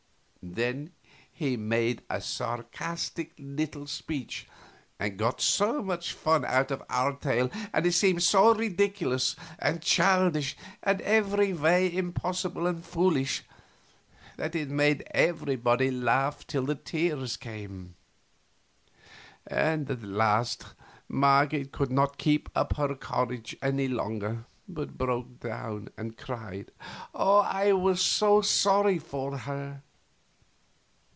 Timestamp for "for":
28.97-29.37